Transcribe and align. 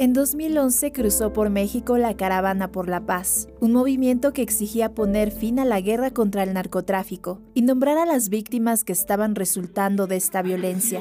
En 0.00 0.12
2011 0.12 0.92
cruzó 0.92 1.32
por 1.32 1.50
México 1.50 1.98
la 1.98 2.16
Caravana 2.16 2.70
por 2.70 2.88
la 2.88 3.04
Paz, 3.04 3.48
un 3.58 3.72
movimiento 3.72 4.32
que 4.32 4.42
exigía 4.42 4.94
poner 4.94 5.32
fin 5.32 5.58
a 5.58 5.64
la 5.64 5.80
guerra 5.80 6.12
contra 6.12 6.44
el 6.44 6.54
narcotráfico 6.54 7.40
y 7.52 7.62
nombrar 7.62 7.98
a 7.98 8.06
las 8.06 8.28
víctimas 8.28 8.84
que 8.84 8.92
estaban 8.92 9.34
resultando 9.34 10.06
de 10.06 10.14
esta 10.14 10.40
violencia. 10.40 11.00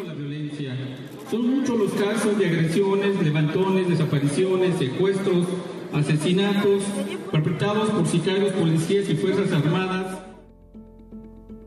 Son 1.29 1.57
muchos 1.59 1.77
los 1.77 1.91
casos 1.93 2.39
de 2.39 2.47
agresiones, 2.47 3.21
levantones, 3.21 3.87
desapariciones, 3.87 4.79
secuestros, 4.79 5.45
asesinatos 5.93 6.81
perpetrados 7.31 7.91
por 7.91 8.07
sicarios, 8.07 8.51
policías 8.53 9.07
y 9.09 9.15
fuerzas 9.15 9.51
armadas. 9.51 10.17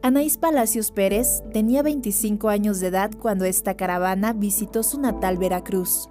Anaís 0.03 0.37
Palacios 0.37 0.91
Pérez 0.91 1.45
tenía 1.53 1.85
25 1.85 2.49
años 2.49 2.81
de 2.81 2.89
edad 2.89 3.13
cuando 3.17 3.45
esta 3.45 3.77
caravana 3.77 4.33
visitó 4.33 4.83
su 4.83 5.01
natal 5.01 5.39
Veracruz. 5.39 6.10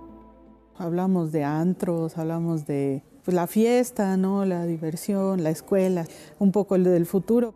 Hablamos 0.80 1.34
de 1.34 1.44
antros, 1.44 2.18
hablamos 2.18 2.66
de 2.66 3.04
pues, 3.26 3.36
la 3.36 3.48
fiesta, 3.48 4.16
¿no? 4.16 4.46
la 4.46 4.66
diversión, 4.66 5.44
la 5.44 5.50
escuela, 5.50 6.06
un 6.40 6.54
poco 6.54 6.76
el 6.76 6.86
del 6.86 7.06
futuro. 7.06 7.54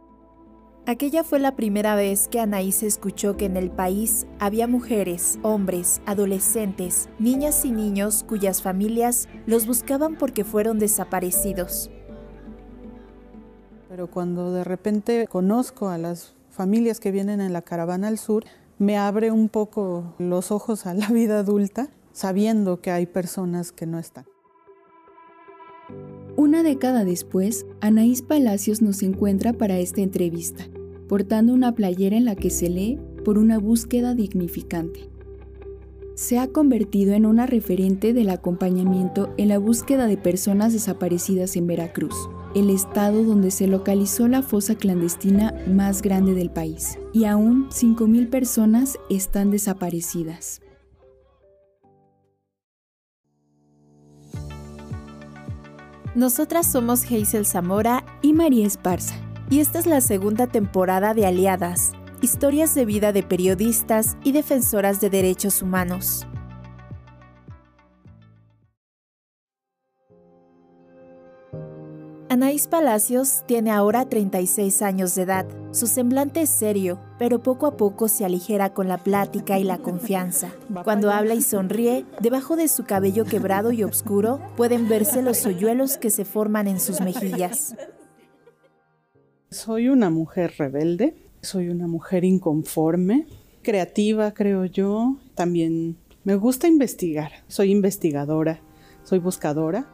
Aquella 0.86 1.24
fue 1.24 1.40
la 1.40 1.56
primera 1.56 1.96
vez 1.96 2.28
que 2.28 2.42
Anaís 2.42 2.84
escuchó 2.84 3.38
que 3.38 3.46
en 3.46 3.56
el 3.56 3.72
país 3.72 4.28
había 4.40 4.68
mujeres, 4.68 5.40
hombres, 5.42 6.02
adolescentes, 6.06 7.08
niñas 7.18 7.64
y 7.64 7.72
niños 7.72 8.26
cuyas 8.28 8.62
familias 8.62 9.30
los 9.46 9.66
buscaban 9.68 10.18
porque 10.18 10.44
fueron 10.44 10.78
desaparecidos. 10.78 11.90
Pero 13.88 14.12
cuando 14.12 14.52
de 14.52 14.66
repente 14.66 15.28
conozco 15.28 15.88
a 15.88 15.98
las 15.98 16.36
familias 16.50 17.00
que 17.00 17.12
vienen 17.12 17.40
en 17.40 17.54
la 17.54 17.62
caravana 17.62 18.10
al 18.10 18.18
sur, 18.18 18.44
me 18.80 18.98
abre 18.98 19.32
un 19.32 19.48
poco 19.48 20.14
los 20.18 20.52
ojos 20.52 20.86
a 20.86 20.94
la 20.94 21.08
vida 21.08 21.40
adulta 21.40 21.90
sabiendo 22.14 22.80
que 22.80 22.92
hay 22.92 23.06
personas 23.06 23.72
que 23.72 23.86
no 23.86 24.00
están. 24.00 24.26
Una 26.36 26.64
década 26.64 27.04
después, 27.04 27.66
Anaís 27.82 28.22
Palacios 28.22 28.82
nos 28.82 29.04
encuentra 29.04 29.54
para 29.54 29.78
esta 29.80 30.02
entrevista, 30.02 30.66
portando 31.08 31.54
una 31.54 31.76
playera 31.76 32.16
en 32.16 32.26
la 32.26 32.36
que 32.36 32.50
se 32.50 32.70
lee 32.70 33.00
por 33.26 33.38
una 33.38 33.60
búsqueda 33.60 34.16
dignificante. 34.16 35.10
Se 36.16 36.38
ha 36.38 36.48
convertido 36.48 37.14
en 37.14 37.26
una 37.26 37.48
referente 37.48 38.14
del 38.14 38.30
acompañamiento 38.30 39.34
en 39.38 39.50
la 39.50 39.58
búsqueda 39.58 40.06
de 40.06 40.18
personas 40.18 40.74
desaparecidas 40.74 41.56
en 41.56 41.66
Veracruz, 41.66 42.16
el 42.56 42.70
estado 42.70 43.24
donde 43.24 43.50
se 43.50 43.68
localizó 43.68 44.28
la 44.28 44.44
fosa 44.44 44.76
clandestina 44.76 45.56
más 45.68 46.04
grande 46.04 46.36
del 46.36 46.52
país, 46.52 47.00
y 47.14 47.26
aún 47.26 47.68
5.000 47.70 48.30
personas 48.30 48.98
están 49.10 49.50
desaparecidas. 49.50 50.62
Nosotras 56.16 56.72
somos 56.72 57.06
Hazel 57.06 57.44
Zamora 57.44 58.06
y 58.22 58.34
María 58.34 58.68
Esparza. 58.68 59.16
Y 59.50 59.62
esta 59.62 59.80
es 59.80 59.88
la 59.88 60.00
segunda 60.00 60.46
temporada 60.46 61.16
de 61.16 61.26
Aliadas, 61.26 61.94
historias 62.22 62.76
de 62.76 62.86
vida 62.86 63.12
de 63.12 63.24
periodistas 63.24 64.16
y 64.24 64.32
defensoras 64.32 65.02
de 65.02 65.10
derechos 65.10 65.64
humanos. 65.64 66.28
Anaís 72.34 72.66
Palacios 72.68 73.44
tiene 73.46 73.70
ahora 73.70 74.10
36 74.10 74.82
años 74.82 75.14
de 75.14 75.22
edad. 75.22 75.46
Su 75.70 75.86
semblante 75.86 76.42
es 76.42 76.50
serio, 76.50 77.00
pero 77.20 77.44
poco 77.44 77.68
a 77.68 77.78
poco 77.78 78.08
se 78.08 78.26
aligera 78.26 78.74
con 78.74 78.88
la 78.88 78.98
plática 78.98 79.60
y 79.60 79.64
la 79.64 79.78
confianza. 79.78 80.52
Cuando 80.84 81.12
habla 81.12 81.36
y 81.36 81.44
sonríe, 81.44 82.08
debajo 82.22 82.56
de 82.56 82.70
su 82.70 82.86
cabello 82.86 83.26
quebrado 83.26 83.72
y 83.72 83.84
oscuro 83.84 84.42
pueden 84.58 84.90
verse 84.90 85.22
los 85.22 85.46
hoyuelos 85.46 86.00
que 86.00 86.10
se 86.10 86.26
forman 86.26 86.68
en 86.68 86.80
sus 86.80 87.02
mejillas. 87.02 87.76
Soy 89.52 89.90
una 89.90 90.10
mujer 90.10 90.56
rebelde, 90.58 91.16
soy 91.42 91.70
una 91.70 91.86
mujer 91.86 92.24
inconforme, 92.24 93.28
creativa 93.62 94.34
creo 94.34 94.66
yo, 94.66 95.18
también 95.36 95.98
me 96.24 96.34
gusta 96.34 96.68
investigar, 96.68 97.32
soy 97.48 97.70
investigadora, 97.70 98.60
soy 99.04 99.20
buscadora 99.20 99.88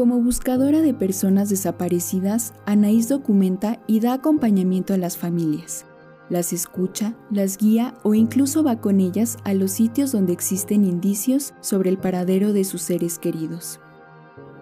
como 0.00 0.18
buscadora 0.18 0.80
de 0.80 0.94
personas 0.94 1.50
desaparecidas, 1.50 2.54
Anaís 2.64 3.10
documenta 3.10 3.82
y 3.86 4.00
da 4.00 4.14
acompañamiento 4.14 4.94
a 4.94 4.96
las 4.96 5.18
familias. 5.18 5.84
Las 6.30 6.54
escucha, 6.54 7.12
las 7.30 7.58
guía 7.58 7.92
o 8.02 8.14
incluso 8.14 8.64
va 8.64 8.80
con 8.80 8.98
ellas 8.98 9.36
a 9.44 9.52
los 9.52 9.72
sitios 9.72 10.12
donde 10.12 10.32
existen 10.32 10.86
indicios 10.86 11.52
sobre 11.60 11.90
el 11.90 11.98
paradero 11.98 12.54
de 12.54 12.64
sus 12.64 12.80
seres 12.80 13.18
queridos. 13.18 13.78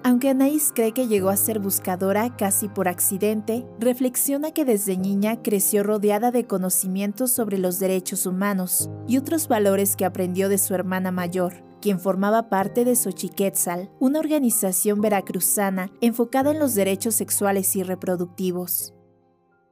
Aunque 0.03 0.31
Anaís 0.31 0.73
cree 0.75 0.91
que 0.91 1.07
llegó 1.07 1.29
a 1.29 1.37
ser 1.37 1.61
buscadora 1.61 2.35
casi 2.35 2.67
por 2.67 2.89
accidente, 2.89 3.65
reflexiona 3.79 4.51
que 4.51 4.65
desde 4.65 4.97
niña 4.97 5.41
creció 5.41 5.85
rodeada 5.85 6.33
de 6.33 6.49
conocimientos 6.49 7.31
sobre 7.31 7.59
los 7.59 7.79
derechos 7.79 8.27
humanos 8.27 8.91
y 9.07 9.19
otros 9.19 9.47
valores 9.47 9.95
que 9.95 10.05
aprendió 10.05 10.49
de 10.49 10.59
su 10.59 10.75
hermana 10.75 11.13
mayor, 11.13 11.68
quien 11.81 12.01
formaba 12.01 12.49
parte 12.49 12.85
de 12.85 12.97
Xochiquetzal, 12.97 13.91
una 14.01 14.19
organización 14.19 15.01
veracruzana 15.01 15.91
enfocada 16.01 16.51
en 16.51 16.59
los 16.59 16.75
derechos 16.75 17.15
sexuales 17.15 17.75
y 17.77 17.83
reproductivos. 17.83 18.95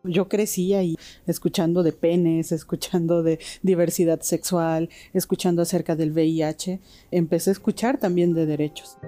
Yo 0.05 0.28
crecí 0.28 0.75
ahí 0.75 0.97
escuchando 1.27 1.83
de 1.83 1.93
penes, 1.93 2.53
escuchando 2.53 3.22
de 3.22 3.41
diversidad 3.62 4.21
sexual, 4.21 4.89
escuchando 5.12 5.62
acerca 5.62 5.97
del 5.97 6.12
VIH. 6.12 6.81
Empecé 7.11 7.50
a 7.50 7.53
escuchar 7.53 7.99
también 7.99 8.33
de 8.34 8.47
derechos. 8.47 8.99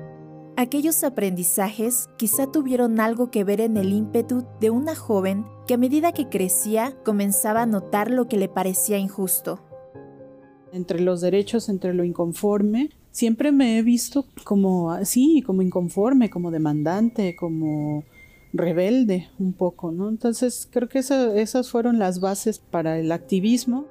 Aquellos 0.57 1.05
aprendizajes 1.05 2.09
quizá 2.17 2.51
tuvieron 2.51 2.99
algo 2.99 3.31
que 3.31 3.45
ver 3.45 3.61
en 3.61 3.77
el 3.77 3.93
ímpetu 3.93 4.45
de 4.61 4.71
una 4.71 4.97
joven 4.97 5.47
que 5.69 5.75
a 5.75 5.79
medida 5.79 6.11
que 6.11 6.29
crecía 6.29 6.97
comenzaba 7.05 7.63
a 7.63 7.67
notar 7.67 8.11
lo 8.11 8.27
que 8.27 8.39
le 8.39 8.49
parecía 8.49 8.99
injusto 8.99 9.68
entre 10.73 11.01
los 11.01 11.21
derechos, 11.21 11.69
entre 11.69 11.95
lo 11.95 12.05
inconforme. 12.05 12.91
Siempre 13.11 13.53
me 13.53 13.79
he 13.79 13.83
visto 13.83 14.27
como 14.45 14.93
así, 14.93 15.43
como 15.45 15.63
inconforme, 15.63 16.31
como 16.31 16.51
demandante, 16.51 17.35
como 17.37 18.05
rebelde 18.53 19.29
un 19.39 19.53
poco, 19.53 19.93
¿no? 19.93 20.09
Entonces 20.09 20.69
creo 20.71 20.89
que 20.89 20.99
esas 21.01 21.71
fueron 21.71 21.99
las 21.99 22.21
bases 22.21 22.59
para 22.59 22.99
el 22.99 23.13
activismo. 23.13 23.87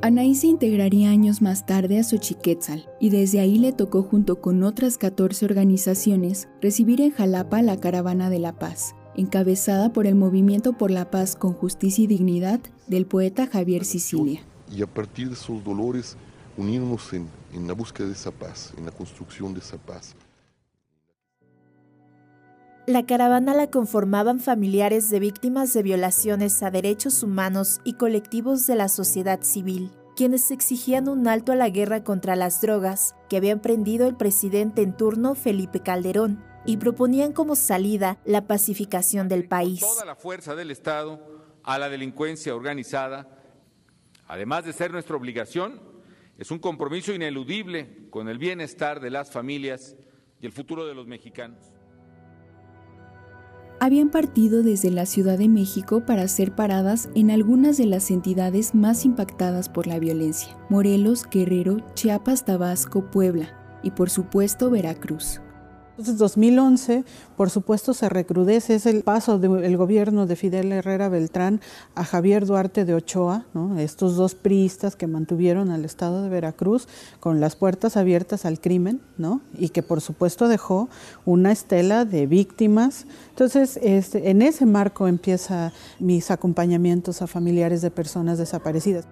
Anaí 0.00 0.34
se 0.34 0.46
integraría 0.46 1.10
años 1.10 1.42
más 1.42 1.66
tarde 1.66 1.98
a 1.98 2.02
Xochiquetzal 2.02 2.88
y 2.98 3.10
desde 3.10 3.40
ahí 3.40 3.58
le 3.58 3.72
tocó 3.72 4.02
junto 4.02 4.40
con 4.40 4.62
otras 4.62 4.96
14 4.96 5.44
organizaciones 5.44 6.48
recibir 6.62 7.02
en 7.02 7.10
Jalapa 7.10 7.60
la 7.60 7.78
Caravana 7.78 8.30
de 8.30 8.38
la 8.38 8.58
Paz, 8.58 8.94
encabezada 9.16 9.92
por 9.92 10.06
el 10.06 10.14
Movimiento 10.14 10.72
por 10.72 10.90
la 10.90 11.10
Paz 11.10 11.36
con 11.36 11.52
Justicia 11.52 12.04
y 12.04 12.06
Dignidad 12.06 12.60
del 12.86 13.04
poeta 13.04 13.46
Javier 13.46 13.84
Sicilia 13.84 14.40
y 14.70 14.82
a 14.82 14.86
partir 14.86 15.28
de 15.28 15.34
esos 15.34 15.62
dolores 15.62 16.16
unirnos 16.56 17.12
en, 17.12 17.28
en 17.52 17.66
la 17.66 17.74
búsqueda 17.74 18.06
de 18.06 18.14
esa 18.14 18.30
paz, 18.30 18.72
en 18.76 18.86
la 18.86 18.92
construcción 18.92 19.52
de 19.52 19.60
esa 19.60 19.76
paz. 19.76 20.14
La 22.86 23.04
caravana 23.04 23.52
la 23.52 23.68
conformaban 23.68 24.38
familiares 24.38 25.10
de 25.10 25.18
víctimas 25.18 25.72
de 25.72 25.82
violaciones 25.82 26.62
a 26.62 26.70
derechos 26.70 27.24
humanos 27.24 27.80
y 27.82 27.94
colectivos 27.94 28.64
de 28.68 28.76
la 28.76 28.88
sociedad 28.88 29.42
civil, 29.42 29.90
quienes 30.14 30.52
exigían 30.52 31.08
un 31.08 31.26
alto 31.26 31.50
a 31.50 31.56
la 31.56 31.68
guerra 31.68 32.04
contra 32.04 32.36
las 32.36 32.60
drogas 32.60 33.16
que 33.28 33.38
había 33.38 33.50
emprendido 33.50 34.06
el 34.06 34.16
presidente 34.16 34.82
en 34.82 34.96
turno 34.96 35.34
Felipe 35.34 35.80
Calderón 35.80 36.44
y 36.64 36.76
proponían 36.76 37.32
como 37.32 37.56
salida 37.56 38.18
la 38.24 38.46
pacificación 38.46 39.28
del 39.28 39.48
país. 39.48 39.80
Toda 39.80 40.04
la 40.04 40.14
fuerza 40.14 40.54
del 40.54 40.70
Estado 40.70 41.20
a 41.64 41.78
la 41.78 41.88
delincuencia 41.88 42.54
organizada 42.54 43.28
Además 44.28 44.64
de 44.64 44.72
ser 44.72 44.92
nuestra 44.92 45.16
obligación, 45.16 45.80
es 46.38 46.50
un 46.50 46.58
compromiso 46.58 47.12
ineludible 47.12 48.08
con 48.10 48.28
el 48.28 48.38
bienestar 48.38 49.00
de 49.00 49.10
las 49.10 49.30
familias 49.30 49.96
y 50.40 50.46
el 50.46 50.52
futuro 50.52 50.86
de 50.86 50.94
los 50.94 51.06
mexicanos. 51.06 51.72
Habían 53.78 54.10
partido 54.10 54.62
desde 54.62 54.90
la 54.90 55.04
Ciudad 55.04 55.36
de 55.36 55.48
México 55.48 56.06
para 56.06 56.28
ser 56.28 56.54
paradas 56.54 57.10
en 57.14 57.30
algunas 57.30 57.76
de 57.76 57.84
las 57.84 58.10
entidades 58.10 58.74
más 58.74 59.04
impactadas 59.04 59.68
por 59.68 59.86
la 59.86 59.98
violencia, 59.98 60.56
Morelos, 60.70 61.24
Guerrero, 61.30 61.76
Chiapas, 61.94 62.46
Tabasco, 62.46 63.10
Puebla 63.10 63.80
y 63.82 63.90
por 63.90 64.08
supuesto 64.08 64.70
Veracruz. 64.70 65.40
Entonces, 65.96 66.18
2011, 66.18 67.04
por 67.38 67.48
supuesto, 67.48 67.94
se 67.94 68.10
recrudece, 68.10 68.74
es 68.74 68.84
el 68.84 69.02
paso 69.02 69.38
del 69.38 69.76
gobierno 69.78 70.26
de 70.26 70.36
Fidel 70.36 70.70
Herrera 70.70 71.08
Beltrán 71.08 71.62
a 71.94 72.04
Javier 72.04 72.44
Duarte 72.44 72.84
de 72.84 72.94
Ochoa, 72.94 73.46
estos 73.78 74.16
dos 74.16 74.34
priistas 74.34 74.94
que 74.94 75.06
mantuvieron 75.06 75.70
al 75.70 75.86
Estado 75.86 76.22
de 76.22 76.28
Veracruz 76.28 76.86
con 77.18 77.40
las 77.40 77.56
puertas 77.56 77.96
abiertas 77.96 78.44
al 78.44 78.60
crimen, 78.60 79.00
¿no? 79.16 79.40
y 79.58 79.70
que 79.70 79.82
por 79.82 80.02
supuesto 80.02 80.48
dejó 80.48 80.90
una 81.24 81.50
estela 81.50 82.04
de 82.04 82.26
víctimas. 82.26 83.06
Entonces, 83.30 83.78
este, 83.82 84.30
en 84.30 84.42
ese 84.42 84.66
marco 84.66 85.08
empieza 85.08 85.72
mis 85.98 86.30
acompañamientos 86.30 87.22
a 87.22 87.26
familiares 87.26 87.80
de 87.80 87.90
personas 87.90 88.36
desaparecidas. 88.36 89.06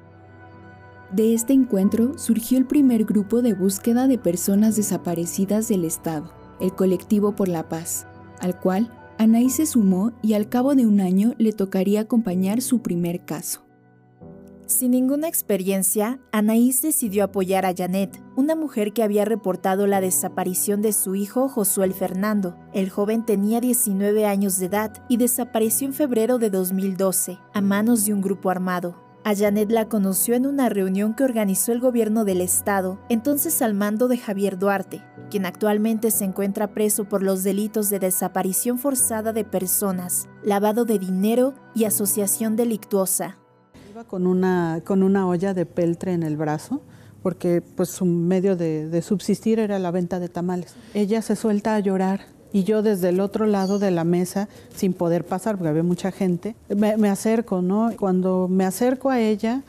De 1.13 1.33
este 1.33 1.53
encuentro 1.53 2.19
surgió 2.19 2.59
el 2.59 2.67
primer 2.67 3.05
grupo 3.05 3.41
de 3.41 3.55
búsqueda 3.55 4.07
de 4.09 4.19
personas 4.19 4.77
desaparecidas 4.77 5.69
del 5.69 5.85
Estado, 5.85 6.44
el 6.61 6.75
Colectivo 6.75 7.35
por 7.37 7.49
la 7.49 7.69
Paz, 7.69 8.07
al 8.41 8.59
cual 8.59 8.91
Anaís 9.19 9.57
se 9.57 9.67
sumó 9.67 10.13
y 10.23 10.35
al 10.35 10.49
cabo 10.49 10.75
de 10.75 10.87
un 10.87 11.01
año 11.01 11.35
le 11.39 11.53
tocaría 11.53 12.01
acompañar 12.01 12.61
su 12.61 12.83
primer 12.83 13.25
caso. 13.25 13.65
Sin 14.67 14.93
ninguna 14.93 15.29
experiencia, 15.29 16.19
Anaís 16.33 16.81
decidió 16.81 17.25
apoyar 17.25 17.67
a 17.67 17.75
Janet, 17.77 18.19
una 18.35 18.57
mujer 18.57 18.95
que 18.95 19.03
había 19.03 19.27
reportado 19.27 19.87
la 19.87 20.01
desaparición 20.01 20.81
de 20.81 20.95
su 20.95 21.15
hijo 21.15 21.51
Josué 21.51 21.91
Fernando. 21.91 22.57
El 22.73 22.89
joven 22.89 23.27
tenía 23.27 23.61
19 23.61 24.25
años 24.25 24.59
de 24.59 24.67
edad 24.67 25.05
y 25.07 25.19
desapareció 25.19 25.87
en 25.87 25.93
febrero 25.93 26.39
de 26.39 26.49
2012 26.49 27.39
a 27.53 27.61
manos 27.61 28.07
de 28.07 28.15
un 28.15 28.23
grupo 28.23 28.49
armado. 28.49 29.04
A 29.27 29.35
Janet 29.35 29.73
la 29.73 29.89
conoció 29.89 30.35
en 30.35 30.45
una 30.45 30.69
reunión 30.69 31.15
que 31.15 31.25
organizó 31.25 31.73
el 31.73 31.81
gobierno 31.81 32.27
del 32.27 32.43
estado, 32.43 33.01
entonces 33.09 33.63
al 33.63 33.73
mando 33.73 34.07
de 34.07 34.19
Javier 34.19 34.59
Duarte, 34.59 35.03
quien 35.31 35.47
actualmente 35.47 36.11
se 36.11 36.27
encuentra 36.27 36.75
preso 36.75 37.07
por 37.07 37.23
los 37.23 37.43
delitos 37.43 37.89
de 37.89 38.01
desaparición 38.01 38.79
forzada 38.79 39.33
de 39.33 39.45
personas, 39.45 40.29
lavado 40.43 40.85
de 40.85 40.99
dinero 40.99 41.55
y 41.75 41.85
asociación 41.85 42.55
delictuosa. 42.55 43.39
Iba 43.91 44.05
con 44.05 44.27
una, 44.27 44.83
con 44.85 45.03
una 45.03 45.27
olla 45.27 45.55
de 45.55 45.65
peltre 45.65 46.13
en 46.13 46.23
el 46.23 46.37
brazo 46.37 46.83
porque 47.23 47.63
pues 47.63 47.89
su 47.89 48.05
medio 48.05 48.55
de, 48.55 48.91
de 48.91 49.01
subsistir 49.01 49.59
era 49.59 49.79
la 49.79 49.91
venta 49.91 50.21
de 50.21 50.29
tamales. 50.29 50.75
Ella 50.93 51.23
se 51.23 51.35
suelta 51.35 51.75
a 51.75 51.81
llorar 51.81 52.34
y 52.55 52.63
yo 52.63 52.83
desde 52.83 53.09
el 53.09 53.19
otro 53.19 53.47
lado 53.47 53.81
de 53.81 53.91
la 53.91 54.05
mesa, 54.05 54.49
sin 54.73 54.93
poder 54.93 55.27
pasar, 55.27 55.57
porque 55.57 55.71
había 55.71 55.83
mucha 55.83 56.13
gente, 56.13 56.55
me, 56.69 57.09
acerco, 57.09 57.63
¿no? 57.63 57.91
Cuando 57.99 58.47
me 58.47 58.65
acerco 58.65 59.11
a 59.11 59.19
ella, 59.19 59.63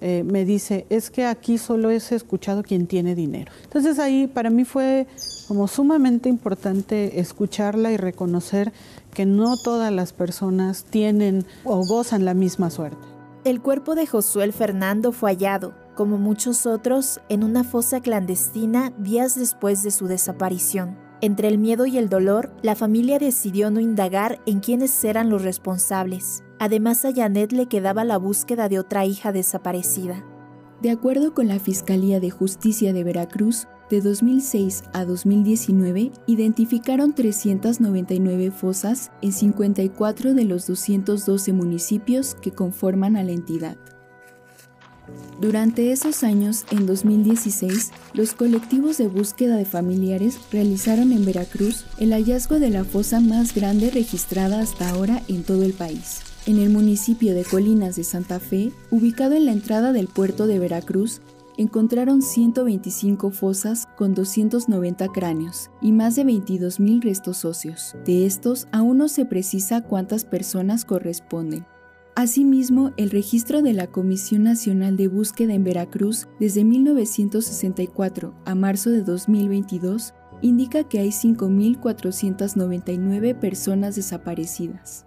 eh, 0.00 0.24
me 0.24 0.46
dice, 0.46 0.86
es 0.88 1.10
que 1.10 1.26
aquí 1.26 1.58
solo 1.58 1.90
es 1.90 2.12
escuchado 2.12 2.62
quien 2.62 2.86
tiene 2.86 3.14
dinero. 3.14 3.52
Entonces 3.64 3.98
ahí 3.98 4.26
para 4.26 4.48
mí 4.48 4.64
fue 4.64 5.06
como 5.48 5.68
sumamente 5.68 6.30
importante 6.30 7.20
escucharla 7.20 7.92
y 7.92 7.98
reconocer 7.98 8.72
que 9.12 9.26
no 9.26 9.58
todas 9.58 9.92
las 9.92 10.14
personas 10.14 10.84
tienen 10.84 11.44
o 11.64 11.84
gozan 11.84 12.24
la 12.24 12.32
misma 12.32 12.70
suerte. 12.70 13.06
El 13.44 13.60
cuerpo 13.60 13.94
de 13.94 14.06
Josué 14.06 14.50
Fernando 14.52 15.12
fue 15.12 15.32
hallado, 15.32 15.74
como 15.94 16.16
muchos 16.16 16.64
otros, 16.64 17.20
en 17.28 17.44
una 17.44 17.64
fosa 17.64 18.00
clandestina 18.00 18.94
días 18.96 19.34
después 19.34 19.82
de 19.82 19.90
su 19.90 20.06
desaparición. 20.06 21.09
Entre 21.22 21.48
el 21.48 21.58
miedo 21.58 21.84
y 21.84 21.98
el 21.98 22.08
dolor, 22.08 22.50
la 22.62 22.74
familia 22.74 23.18
decidió 23.18 23.70
no 23.70 23.78
indagar 23.78 24.40
en 24.46 24.60
quiénes 24.60 25.04
eran 25.04 25.28
los 25.28 25.42
responsables. 25.42 26.42
Además, 26.58 27.04
a 27.04 27.12
Janet 27.12 27.52
le 27.52 27.66
quedaba 27.66 28.04
la 28.04 28.16
búsqueda 28.16 28.70
de 28.70 28.78
otra 28.78 29.04
hija 29.04 29.30
desaparecida. 29.30 30.24
De 30.80 30.90
acuerdo 30.90 31.34
con 31.34 31.46
la 31.46 31.58
Fiscalía 31.58 32.20
de 32.20 32.30
Justicia 32.30 32.94
de 32.94 33.04
Veracruz, 33.04 33.68
de 33.90 34.00
2006 34.00 34.84
a 34.94 35.04
2019 35.04 36.12
identificaron 36.26 37.12
399 37.12 38.50
fosas 38.50 39.10
en 39.20 39.32
54 39.32 40.32
de 40.32 40.44
los 40.44 40.66
212 40.68 41.52
municipios 41.52 42.34
que 42.34 42.52
conforman 42.52 43.16
a 43.16 43.24
la 43.24 43.32
entidad. 43.32 43.76
Durante 45.40 45.90
esos 45.90 46.22
años, 46.22 46.64
en 46.70 46.86
2016, 46.86 47.92
los 48.12 48.34
colectivos 48.34 48.98
de 48.98 49.08
búsqueda 49.08 49.56
de 49.56 49.64
familiares 49.64 50.38
realizaron 50.52 51.12
en 51.12 51.24
Veracruz 51.24 51.86
el 51.98 52.12
hallazgo 52.12 52.58
de 52.58 52.68
la 52.68 52.84
fosa 52.84 53.20
más 53.20 53.54
grande 53.54 53.90
registrada 53.90 54.60
hasta 54.60 54.90
ahora 54.90 55.22
en 55.28 55.42
todo 55.42 55.62
el 55.62 55.72
país. 55.72 56.20
En 56.46 56.58
el 56.58 56.68
municipio 56.68 57.34
de 57.34 57.44
Colinas 57.44 57.96
de 57.96 58.04
Santa 58.04 58.38
Fe, 58.38 58.72
ubicado 58.90 59.34
en 59.34 59.46
la 59.46 59.52
entrada 59.52 59.92
del 59.92 60.08
puerto 60.08 60.46
de 60.46 60.58
Veracruz, 60.58 61.20
encontraron 61.56 62.22
125 62.22 63.30
fosas 63.30 63.86
con 63.96 64.14
290 64.14 65.08
cráneos 65.08 65.70
y 65.82 65.92
más 65.92 66.16
de 66.16 66.24
22.000 66.24 67.02
restos 67.02 67.44
óseos. 67.44 67.94
De 68.06 68.24
estos, 68.24 68.66
aún 68.72 68.98
no 68.98 69.08
se 69.08 69.26
precisa 69.26 69.82
cuántas 69.82 70.24
personas 70.24 70.84
corresponden. 70.84 71.66
Asimismo, 72.20 72.92
el 72.98 73.08
registro 73.08 73.62
de 73.62 73.72
la 73.72 73.86
Comisión 73.86 74.42
Nacional 74.42 74.98
de 74.98 75.08
Búsqueda 75.08 75.54
en 75.54 75.64
Veracruz 75.64 76.28
desde 76.38 76.64
1964 76.64 78.34
a 78.44 78.54
marzo 78.54 78.90
de 78.90 79.00
2022 79.00 80.12
indica 80.42 80.86
que 80.86 80.98
hay 80.98 81.08
5.499 81.08 83.38
personas 83.38 83.96
desaparecidas. 83.96 85.06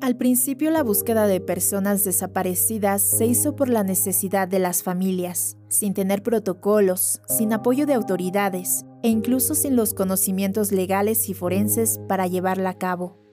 Al 0.00 0.16
principio 0.16 0.72
la 0.72 0.82
búsqueda 0.82 1.28
de 1.28 1.40
personas 1.40 2.02
desaparecidas 2.02 3.02
se 3.02 3.24
hizo 3.24 3.54
por 3.54 3.68
la 3.68 3.84
necesidad 3.84 4.48
de 4.48 4.58
las 4.58 4.82
familias, 4.82 5.56
sin 5.68 5.94
tener 5.94 6.24
protocolos, 6.24 7.22
sin 7.28 7.52
apoyo 7.52 7.86
de 7.86 7.94
autoridades 7.94 8.84
e 9.04 9.10
incluso 9.10 9.54
sin 9.54 9.76
los 9.76 9.94
conocimientos 9.94 10.72
legales 10.72 11.28
y 11.28 11.34
forenses 11.34 12.00
para 12.08 12.26
llevarla 12.26 12.70
a 12.70 12.78
cabo. 12.78 13.25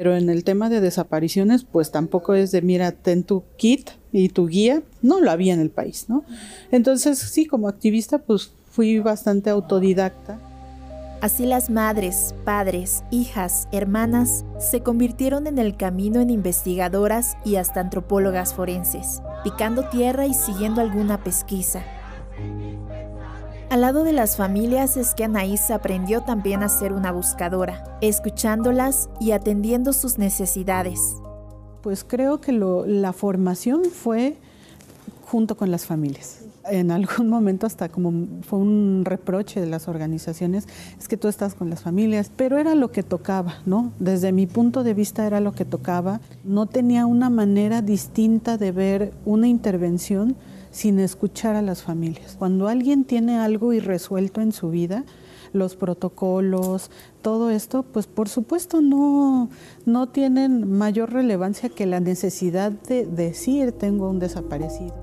Pero 0.00 0.16
en 0.16 0.30
el 0.30 0.44
tema 0.44 0.70
de 0.70 0.80
desapariciones, 0.80 1.64
pues 1.64 1.90
tampoco 1.90 2.32
es 2.32 2.52
de, 2.52 2.62
mira, 2.62 2.90
ten 2.92 3.22
tu 3.22 3.44
kit 3.58 3.90
y 4.12 4.30
tu 4.30 4.46
guía, 4.46 4.82
no 5.02 5.20
lo 5.20 5.30
había 5.30 5.52
en 5.52 5.60
el 5.60 5.68
país, 5.68 6.06
¿no? 6.08 6.24
Entonces, 6.72 7.18
sí, 7.18 7.44
como 7.44 7.68
activista, 7.68 8.16
pues 8.16 8.50
fui 8.70 8.98
bastante 8.98 9.50
autodidacta. 9.50 10.40
Así 11.20 11.44
las 11.44 11.68
madres, 11.68 12.34
padres, 12.46 13.04
hijas, 13.10 13.68
hermanas 13.72 14.46
se 14.58 14.80
convirtieron 14.80 15.46
en 15.46 15.58
el 15.58 15.76
camino 15.76 16.22
en 16.22 16.30
investigadoras 16.30 17.36
y 17.44 17.56
hasta 17.56 17.80
antropólogas 17.80 18.54
forenses, 18.54 19.20
picando 19.44 19.90
tierra 19.90 20.24
y 20.24 20.32
siguiendo 20.32 20.80
alguna 20.80 21.22
pesquisa. 21.22 21.84
Al 23.70 23.82
lado 23.82 24.02
de 24.02 24.12
las 24.12 24.36
familias 24.36 24.96
es 24.96 25.14
que 25.14 25.22
Anaís 25.22 25.70
aprendió 25.70 26.22
también 26.22 26.64
a 26.64 26.68
ser 26.68 26.92
una 26.92 27.12
buscadora, 27.12 27.84
escuchándolas 28.00 29.08
y 29.20 29.30
atendiendo 29.30 29.92
sus 29.92 30.18
necesidades. 30.18 30.98
Pues 31.80 32.02
creo 32.02 32.40
que 32.40 32.50
la 32.50 33.12
formación 33.12 33.84
fue 33.84 34.36
junto 35.24 35.56
con 35.56 35.70
las 35.70 35.86
familias. 35.86 36.40
En 36.68 36.90
algún 36.90 37.28
momento 37.28 37.64
hasta 37.64 37.88
como 37.88 38.42
fue 38.42 38.58
un 38.58 39.02
reproche 39.04 39.60
de 39.60 39.68
las 39.68 39.86
organizaciones, 39.86 40.66
es 40.98 41.06
que 41.06 41.16
tú 41.16 41.28
estás 41.28 41.54
con 41.54 41.70
las 41.70 41.80
familias, 41.80 42.32
pero 42.34 42.58
era 42.58 42.74
lo 42.74 42.90
que 42.90 43.04
tocaba, 43.04 43.58
¿no? 43.66 43.92
Desde 44.00 44.32
mi 44.32 44.48
punto 44.48 44.82
de 44.82 44.94
vista 44.94 45.28
era 45.28 45.38
lo 45.38 45.52
que 45.52 45.64
tocaba. 45.64 46.20
No 46.42 46.66
tenía 46.66 47.06
una 47.06 47.30
manera 47.30 47.82
distinta 47.82 48.58
de 48.58 48.72
ver 48.72 49.12
una 49.24 49.46
intervención 49.46 50.34
sin 50.70 50.98
escuchar 50.98 51.56
a 51.56 51.62
las 51.62 51.82
familias. 51.82 52.36
Cuando 52.38 52.68
alguien 52.68 53.04
tiene 53.04 53.38
algo 53.38 53.72
irresuelto 53.72 54.40
en 54.40 54.52
su 54.52 54.70
vida, 54.70 55.04
los 55.52 55.76
protocolos, 55.76 56.90
todo 57.22 57.50
esto, 57.50 57.82
pues 57.82 58.06
por 58.06 58.28
supuesto 58.28 58.80
no, 58.80 59.50
no 59.84 60.08
tienen 60.08 60.70
mayor 60.70 61.12
relevancia 61.12 61.68
que 61.68 61.86
la 61.86 62.00
necesidad 62.00 62.72
de 62.72 63.06
decir 63.06 63.72
tengo 63.72 64.08
un 64.08 64.18
desaparecido. 64.18 64.94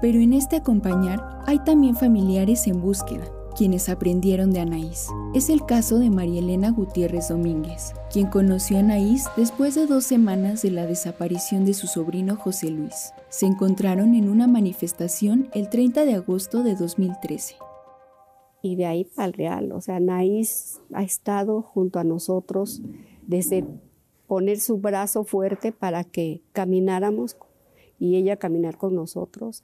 Pero 0.00 0.18
en 0.18 0.32
este 0.32 0.56
acompañar 0.56 1.42
hay 1.46 1.58
también 1.60 1.94
familiares 1.94 2.66
en 2.66 2.80
búsqueda 2.80 3.24
quienes 3.56 3.88
aprendieron 3.88 4.52
de 4.52 4.60
Anaís. 4.60 5.08
Es 5.34 5.50
el 5.50 5.66
caso 5.66 5.98
de 5.98 6.08
María 6.08 6.40
Elena 6.40 6.70
Gutiérrez 6.70 7.28
Domínguez, 7.28 7.92
quien 8.10 8.26
conoció 8.28 8.78
a 8.78 8.80
Anaís 8.80 9.26
después 9.36 9.74
de 9.74 9.86
dos 9.86 10.04
semanas 10.04 10.62
de 10.62 10.70
la 10.70 10.86
desaparición 10.86 11.64
de 11.64 11.74
su 11.74 11.86
sobrino 11.86 12.36
José 12.36 12.70
Luis. 12.70 13.12
Se 13.30 13.46
encontraron 13.46 14.14
en 14.16 14.28
una 14.28 14.48
manifestación 14.48 15.50
el 15.54 15.70
30 15.70 16.04
de 16.04 16.14
agosto 16.14 16.64
de 16.64 16.74
2013. 16.74 17.54
Y 18.60 18.74
de 18.74 18.86
ahí 18.86 19.04
para 19.04 19.28
el 19.28 19.32
real, 19.34 19.70
o 19.70 19.80
sea, 19.80 19.96
Anaís 19.96 20.80
ha 20.92 21.04
estado 21.04 21.62
junto 21.62 22.00
a 22.00 22.04
nosotros 22.04 22.82
desde 23.28 23.64
poner 24.26 24.58
su 24.58 24.78
brazo 24.78 25.22
fuerte 25.22 25.70
para 25.70 26.02
que 26.02 26.42
camináramos 26.52 27.36
y 28.00 28.16
ella 28.16 28.36
caminar 28.36 28.76
con 28.76 28.96
nosotros, 28.96 29.62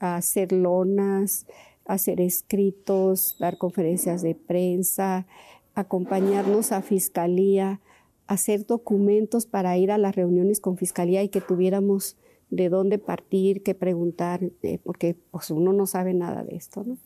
hacer 0.00 0.52
lonas, 0.52 1.46
hacer 1.86 2.20
escritos, 2.20 3.36
dar 3.38 3.56
conferencias 3.56 4.20
de 4.20 4.34
prensa, 4.34 5.26
acompañarnos 5.74 6.72
a 6.72 6.82
fiscalía, 6.82 7.80
hacer 8.26 8.66
documentos 8.66 9.46
para 9.46 9.78
ir 9.78 9.90
a 9.92 9.98
las 9.98 10.14
reuniones 10.14 10.60
con 10.60 10.76
fiscalía 10.76 11.22
y 11.22 11.30
que 11.30 11.40
tuviéramos 11.40 12.18
de 12.50 12.68
dónde 12.68 12.98
partir, 12.98 13.62
qué 13.62 13.74
preguntar, 13.74 14.40
eh, 14.62 14.78
porque 14.82 15.16
pues, 15.30 15.50
uno 15.50 15.72
no 15.72 15.86
sabe 15.86 16.14
nada 16.14 16.42
de 16.44 16.56
esto, 16.56 16.82
¿no? 16.84 16.96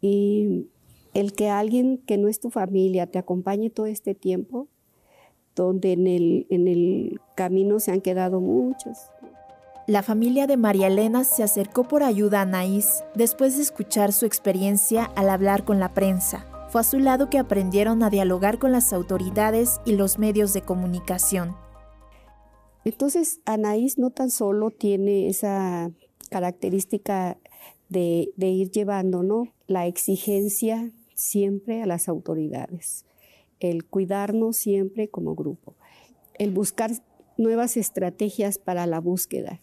Y 0.00 0.66
el 1.14 1.32
que 1.32 1.48
alguien 1.48 1.98
que 1.98 2.18
no 2.18 2.28
es 2.28 2.40
tu 2.40 2.50
familia 2.50 3.06
te 3.06 3.18
acompañe 3.18 3.70
todo 3.70 3.86
este 3.86 4.14
tiempo, 4.14 4.68
donde 5.54 5.92
en 5.92 6.06
el, 6.06 6.46
en 6.50 6.68
el 6.68 7.20
camino 7.34 7.80
se 7.80 7.92
han 7.92 8.02
quedado 8.02 8.40
muchos, 8.40 9.10
la 9.86 10.02
familia 10.02 10.48
de 10.48 10.56
María 10.56 10.88
Elena 10.88 11.22
se 11.22 11.44
acercó 11.44 11.84
por 11.84 12.02
ayuda 12.02 12.40
a 12.40 12.42
Anaís 12.42 13.04
después 13.14 13.56
de 13.56 13.62
escuchar 13.62 14.12
su 14.12 14.26
experiencia 14.26 15.04
al 15.14 15.30
hablar 15.30 15.64
con 15.64 15.78
la 15.78 15.94
prensa. 15.94 16.44
Fue 16.70 16.80
a 16.80 16.84
su 16.84 16.98
lado 16.98 17.30
que 17.30 17.38
aprendieron 17.38 18.02
a 18.02 18.10
dialogar 18.10 18.58
con 18.58 18.72
las 18.72 18.92
autoridades 18.92 19.80
y 19.84 19.92
los 19.92 20.18
medios 20.18 20.52
de 20.52 20.62
comunicación. 20.62 21.54
Entonces, 22.86 23.40
Anaís 23.46 23.98
no 23.98 24.10
tan 24.10 24.30
solo 24.30 24.70
tiene 24.70 25.26
esa 25.26 25.90
característica 26.30 27.36
de, 27.88 28.32
ir 28.38 28.70
llevando 28.70 29.24
¿no? 29.24 29.52
la 29.66 29.88
exigencia 29.88 30.92
siempre 31.12 31.82
a 31.82 31.86
las 31.86 32.08
autoridades, 32.08 33.04
el 33.58 33.84
cuidarnos 33.84 34.56
siempre 34.56 35.08
como 35.08 35.34
grupo, 35.34 35.74
el 36.38 36.52
buscar 36.52 36.92
nuevas 37.36 37.76
estrategias 37.76 38.58
para 38.58 38.86
la 38.86 39.00
búsqueda, 39.00 39.60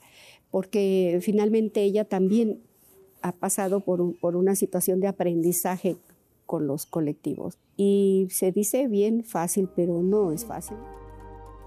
porque 0.51 1.19
finalmente 1.21 1.81
ella 1.81 2.03
también 2.03 2.61
ha 3.21 3.31
pasado 3.31 3.79
por, 3.79 4.19
por 4.19 4.35
una 4.35 4.55
situación 4.55 4.99
de 4.99 5.07
aprendizaje 5.07 5.95
con 6.45 6.67
los 6.67 6.85
colectivos. 6.85 7.57
Y 7.77 8.27
se 8.31 8.51
dice 8.51 8.89
bien 8.89 9.23
fácil, 9.23 9.69
pero 9.73 10.03
no 10.03 10.33
es 10.33 10.43
fácil. 10.43 10.75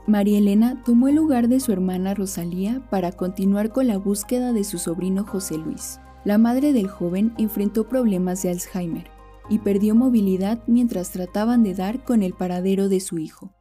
María 0.07 0.39
Elena 0.39 0.81
tomó 0.85 1.09
el 1.09 1.17
lugar 1.17 1.49
de 1.49 1.59
su 1.59 1.73
hermana 1.73 2.15
Rosalía 2.15 2.81
para 2.91 3.11
continuar 3.11 3.73
con 3.73 3.89
la 3.89 3.99
búsqueda 3.99 4.53
de 4.53 4.63
su 4.63 4.79
sobrino 4.79 5.25
José 5.25 5.59
Luis. 5.59 5.99
La 6.25 6.39
madre 6.39 6.73
del 6.73 6.89
joven 6.89 7.35
enfrentó 7.39 7.89
problemas 7.89 8.41
de 8.43 8.51
Alzheimer 8.51 9.11
y 9.49 9.59
perdió 9.59 9.97
movilidad 9.97 10.61
mientras 10.69 11.11
trataban 11.11 11.65
de 11.65 11.75
dar 11.75 12.05
con 12.05 12.23
el 12.23 12.35
paradero 12.35 12.89
de 12.89 13.01
su 13.01 13.19
hijo. 13.19 13.53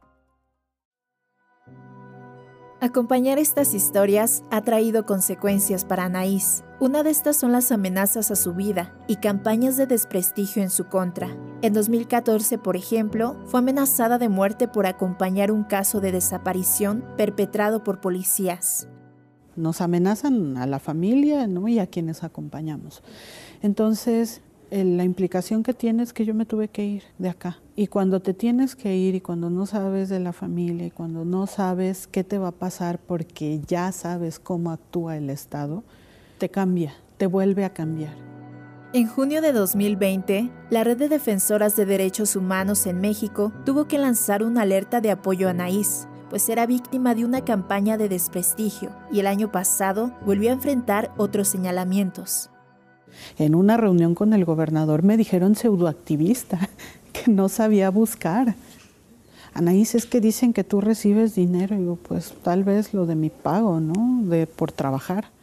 Acompañar 2.80 3.38
estas 3.38 3.74
historias 3.74 4.44
ha 4.50 4.62
traído 4.62 5.04
consecuencias 5.04 5.84
para 5.84 6.04
Anaís. 6.04 6.62
Una 6.78 7.02
de 7.02 7.10
estas 7.10 7.36
son 7.36 7.50
las 7.50 7.72
amenazas 7.72 8.30
a 8.30 8.36
su 8.36 8.54
vida 8.54 8.96
y 9.08 9.16
campañas 9.16 9.76
de 9.76 9.86
desprestigio 9.86 10.62
en 10.62 10.70
su 10.70 10.84
contra. 10.84 11.28
En 11.62 11.72
2014, 11.72 12.58
por 12.58 12.76
ejemplo, 12.76 13.36
fue 13.46 13.60
amenazada 13.60 14.18
de 14.18 14.28
muerte 14.28 14.68
por 14.68 14.86
acompañar 14.86 15.50
un 15.50 15.64
caso 15.64 16.00
de 16.00 16.12
desaparición 16.12 17.02
perpetrado 17.16 17.82
por 17.82 18.00
policías. 18.02 18.88
Nos 19.56 19.80
amenazan 19.80 20.58
a 20.58 20.66
la 20.66 20.78
familia 20.78 21.48
y 21.66 21.78
a 21.78 21.86
quienes 21.86 22.22
acompañamos. 22.24 23.02
Entonces, 23.62 24.42
la 24.70 25.04
implicación 25.04 25.62
que 25.62 25.72
tiene 25.72 26.02
es 26.02 26.12
que 26.12 26.26
yo 26.26 26.34
me 26.34 26.44
tuve 26.44 26.68
que 26.68 26.84
ir 26.84 27.04
de 27.16 27.30
acá. 27.30 27.58
Y 27.74 27.86
cuando 27.86 28.20
te 28.20 28.34
tienes 28.34 28.76
que 28.76 28.94
ir 28.94 29.14
y 29.14 29.22
cuando 29.22 29.48
no 29.48 29.64
sabes 29.64 30.10
de 30.10 30.20
la 30.20 30.34
familia 30.34 30.86
y 30.86 30.90
cuando 30.90 31.24
no 31.24 31.46
sabes 31.46 32.06
qué 32.06 32.22
te 32.22 32.36
va 32.36 32.48
a 32.48 32.52
pasar 32.52 32.98
porque 32.98 33.62
ya 33.66 33.92
sabes 33.92 34.38
cómo 34.38 34.72
actúa 34.72 35.16
el 35.16 35.30
Estado, 35.30 35.84
te 36.36 36.50
cambia, 36.50 36.92
te 37.16 37.26
vuelve 37.26 37.64
a 37.64 37.72
cambiar. 37.72 38.35
En 38.96 39.08
junio 39.08 39.42
de 39.42 39.52
2020, 39.52 40.50
la 40.70 40.82
Red 40.82 40.96
de 40.96 41.10
Defensoras 41.10 41.76
de 41.76 41.84
Derechos 41.84 42.34
Humanos 42.34 42.86
en 42.86 42.98
México 42.98 43.52
tuvo 43.66 43.86
que 43.86 43.98
lanzar 43.98 44.42
una 44.42 44.62
alerta 44.62 45.02
de 45.02 45.10
apoyo 45.10 45.48
a 45.48 45.50
Anaís, 45.50 46.08
pues 46.30 46.48
era 46.48 46.64
víctima 46.64 47.14
de 47.14 47.26
una 47.26 47.44
campaña 47.44 47.98
de 47.98 48.08
desprestigio 48.08 48.96
y 49.12 49.20
el 49.20 49.26
año 49.26 49.52
pasado 49.52 50.16
volvió 50.24 50.48
a 50.48 50.54
enfrentar 50.54 51.12
otros 51.18 51.46
señalamientos. 51.46 52.48
En 53.36 53.54
una 53.54 53.76
reunión 53.76 54.14
con 54.14 54.32
el 54.32 54.46
gobernador 54.46 55.02
me 55.02 55.18
dijeron 55.18 55.56
pseudoactivista, 55.56 56.58
que 57.12 57.30
no 57.30 57.50
sabía 57.50 57.90
buscar. 57.90 58.54
Anaís, 59.52 59.94
es 59.94 60.06
que 60.06 60.22
dicen 60.22 60.54
que 60.54 60.64
tú 60.64 60.80
recibes 60.80 61.34
dinero. 61.34 61.76
Y 61.76 61.80
digo, 61.80 61.96
pues 61.96 62.32
tal 62.42 62.64
vez 62.64 62.94
lo 62.94 63.04
de 63.04 63.14
mi 63.14 63.28
pago, 63.28 63.78
¿no? 63.78 64.22
De 64.22 64.46
por 64.46 64.72
trabajar. 64.72 65.35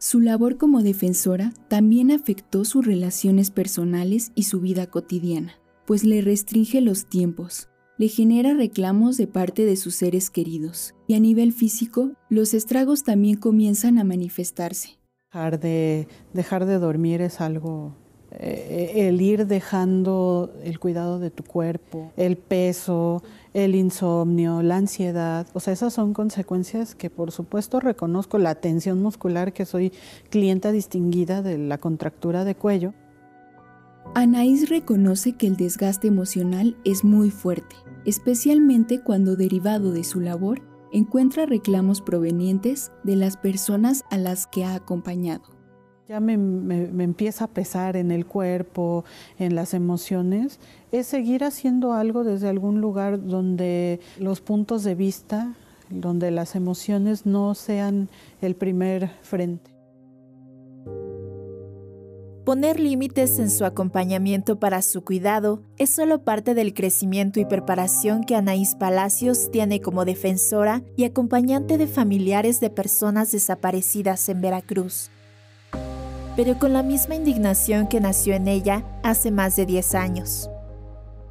Su 0.00 0.20
labor 0.20 0.58
como 0.58 0.82
defensora 0.82 1.52
también 1.66 2.12
afectó 2.12 2.64
sus 2.64 2.86
relaciones 2.86 3.50
personales 3.50 4.30
y 4.36 4.44
su 4.44 4.60
vida 4.60 4.86
cotidiana, 4.86 5.54
pues 5.86 6.04
le 6.04 6.20
restringe 6.20 6.80
los 6.80 7.06
tiempos, 7.06 7.68
le 7.98 8.06
genera 8.06 8.54
reclamos 8.54 9.16
de 9.16 9.26
parte 9.26 9.64
de 9.64 9.74
sus 9.74 9.96
seres 9.96 10.30
queridos, 10.30 10.94
y 11.08 11.14
a 11.14 11.20
nivel 11.20 11.52
físico, 11.52 12.12
los 12.28 12.54
estragos 12.54 13.02
también 13.02 13.38
comienzan 13.38 13.98
a 13.98 14.04
manifestarse. 14.04 15.00
Dejar 15.32 15.58
de, 15.58 16.78
dormir 16.78 17.20
es 17.20 17.40
algo, 17.40 17.96
el 18.30 19.20
ir 19.20 19.46
dejando 19.46 20.52
el 20.62 20.78
cuidado 20.78 21.18
de 21.18 21.30
tu 21.30 21.44
cuerpo, 21.44 22.12
el 22.16 22.36
peso, 22.36 23.22
el 23.54 23.74
insomnio, 23.74 24.62
la 24.62 24.76
ansiedad, 24.76 25.46
o 25.54 25.60
sea, 25.60 25.72
esas 25.72 25.94
son 25.94 26.12
consecuencias 26.12 26.94
que 26.94 27.10
por 27.10 27.32
supuesto 27.32 27.80
reconozco, 27.80 28.38
la 28.38 28.54
tensión 28.56 29.02
muscular, 29.02 29.52
que 29.52 29.64
soy 29.64 29.92
clienta 30.30 30.72
distinguida 30.72 31.42
de 31.42 31.58
la 31.58 31.78
contractura 31.78 32.44
de 32.44 32.54
cuello. 32.54 32.92
Anaís 34.14 34.68
reconoce 34.68 35.32
que 35.32 35.46
el 35.46 35.56
desgaste 35.56 36.08
emocional 36.08 36.76
es 36.84 37.04
muy 37.04 37.30
fuerte, 37.30 37.76
especialmente 38.04 39.00
cuando 39.00 39.36
derivado 39.36 39.92
de 39.92 40.04
su 40.04 40.20
labor 40.20 40.62
encuentra 40.92 41.44
reclamos 41.44 42.00
provenientes 42.00 42.90
de 43.04 43.16
las 43.16 43.36
personas 43.36 44.04
a 44.10 44.16
las 44.16 44.46
que 44.46 44.64
ha 44.64 44.74
acompañado. 44.74 45.57
Ya 46.08 46.20
me, 46.20 46.32
empieza 46.32 47.44
a 47.44 47.48
pesar 47.48 47.94
en 47.94 48.10
el 48.10 48.24
cuerpo, 48.24 49.04
en 49.38 49.54
las 49.54 49.74
emociones, 49.74 50.58
es 50.90 51.06
seguir 51.06 51.44
haciendo 51.44 51.92
algo 51.92 52.24
desde 52.24 52.48
algún 52.48 52.80
lugar 52.80 53.26
donde 53.26 54.00
los 54.18 54.40
puntos 54.40 54.84
de 54.84 54.94
vista, 54.94 55.52
donde 55.90 56.30
las 56.30 56.54
emociones 56.54 57.26
no 57.26 57.54
sean 57.54 58.08
el 58.40 58.56
primer 58.56 59.10
frente. 59.20 59.70
Poner 62.46 62.80
límites 62.80 63.38
en 63.38 63.50
su 63.50 63.66
acompañamiento 63.66 64.58
para 64.58 64.80
su 64.80 65.04
cuidado 65.04 65.60
es 65.76 65.90
solo 65.90 66.24
parte 66.24 66.54
del 66.54 66.72
crecimiento 66.72 67.38
y 67.38 67.44
preparación 67.44 68.24
que 68.24 68.34
Anaís 68.34 68.76
Palacios 68.76 69.50
tiene 69.50 69.82
como 69.82 70.06
defensora 70.06 70.82
y 70.96 71.04
acompañante 71.04 71.76
de 71.76 71.86
familiares 71.86 72.60
de 72.60 72.70
personas 72.70 73.30
desaparecidas 73.30 74.26
en 74.30 74.40
Veracruz. 74.40 75.10
Pero 76.38 76.56
con 76.56 76.72
la 76.72 76.84
misma 76.84 77.16
indignación 77.16 77.88
que 77.88 77.98
nació 77.98 78.34
en 78.34 78.46
ella 78.46 78.84
hace 79.02 79.32
más 79.32 79.56
de 79.56 79.66
10 79.66 79.96
años. 79.96 80.48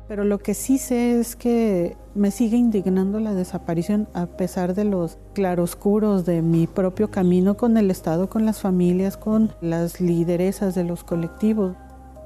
Pero 0.09 0.25
lo 0.25 0.37
que 0.37 0.53
sí 0.53 0.77
sé 0.77 1.17
es 1.17 1.37
que 1.37 1.95
me 2.13 2.29
sigue 2.29 2.57
indignando 2.57 3.21
la 3.21 3.33
desaparición 3.33 4.09
a 4.13 4.25
pesar 4.25 4.73
de 4.73 4.83
los 4.83 5.17
claroscuros 5.33 6.25
de 6.25 6.41
mi 6.41 6.67
propio 6.67 7.09
camino 7.09 7.55
con 7.55 7.77
el 7.77 7.89
Estado, 7.89 8.29
con 8.29 8.45
las 8.45 8.59
familias, 8.59 9.15
con 9.15 9.53
las 9.61 10.01
lideresas 10.01 10.75
de 10.75 10.83
los 10.83 11.05
colectivos. 11.05 11.77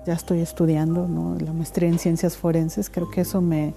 Ya 0.08 0.14
estoy 0.14 0.40
estudiando 0.40 1.08
la 1.40 1.54
maestría 1.54 1.88
en 1.88 2.00
ciencias 2.00 2.36
forenses, 2.36 2.90
creo 2.90 3.12
que 3.12 3.22
eso 3.22 3.42
me, 3.42 3.76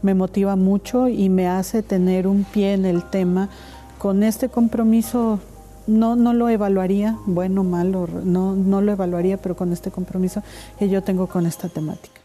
me 0.00 0.14
motiva 0.14 0.56
mucho 0.56 1.08
y 1.08 1.28
me 1.28 1.46
hace 1.46 1.82
tener 1.82 2.26
un 2.26 2.44
pie 2.44 2.72
en 2.72 2.86
el 2.86 3.04
tema. 3.04 3.50
Con 3.98 4.22
este 4.22 4.48
compromiso 4.48 5.40
no, 5.86 6.16
no 6.16 6.32
lo 6.32 6.48
evaluaría, 6.48 7.18
bueno 7.26 7.60
o 7.60 7.64
malo, 7.64 8.08
no, 8.24 8.54
no 8.54 8.80
lo 8.80 8.92
evaluaría, 8.92 9.36
pero 9.36 9.56
con 9.56 9.72
este 9.72 9.90
compromiso 9.90 10.42
que 10.78 10.88
yo 10.88 11.02
tengo 11.02 11.26
con 11.26 11.46
esta 11.46 11.68
temática. 11.68 12.15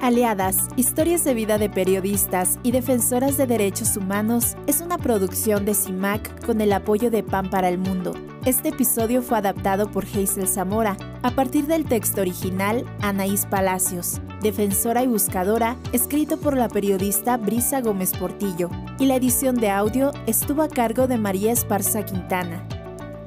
Aliadas, 0.00 0.68
historias 0.76 1.24
de 1.24 1.34
vida 1.34 1.58
de 1.58 1.68
periodistas 1.68 2.58
y 2.62 2.70
defensoras 2.70 3.36
de 3.36 3.46
derechos 3.46 3.98
humanos 3.98 4.56
es 4.66 4.80
una 4.80 4.96
producción 4.96 5.66
de 5.66 5.74
CIMAC 5.74 6.46
con 6.46 6.62
el 6.62 6.72
apoyo 6.72 7.10
de 7.10 7.22
PAN 7.22 7.50
para 7.50 7.68
el 7.68 7.76
Mundo. 7.76 8.14
Este 8.46 8.70
episodio 8.70 9.20
fue 9.20 9.36
adaptado 9.36 9.90
por 9.90 10.06
Hazel 10.06 10.48
Zamora 10.48 10.96
a 11.22 11.32
partir 11.32 11.66
del 11.66 11.84
texto 11.84 12.22
original 12.22 12.86
Anaís 13.02 13.44
Palacios, 13.44 14.22
defensora 14.40 15.02
y 15.02 15.06
buscadora, 15.06 15.76
escrito 15.92 16.38
por 16.38 16.56
la 16.56 16.70
periodista 16.70 17.36
Brisa 17.36 17.82
Gómez 17.82 18.16
Portillo, 18.16 18.70
y 18.98 19.04
la 19.04 19.16
edición 19.16 19.56
de 19.56 19.68
audio 19.68 20.12
estuvo 20.26 20.62
a 20.62 20.68
cargo 20.68 21.08
de 21.08 21.18
María 21.18 21.52
Esparza 21.52 22.06
Quintana. 22.06 22.66